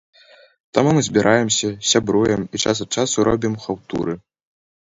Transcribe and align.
Таму 0.77 0.93
мы 0.97 1.01
збіраемся, 1.07 1.69
сябруем, 1.91 2.41
і 2.57 2.65
час 2.65 2.77
ад 2.87 2.91
часу 2.99 3.27
робім 3.29 3.53
хаўтуры. 3.67 4.21